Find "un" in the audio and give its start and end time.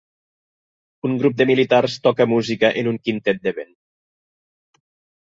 1.09-1.13, 2.95-3.01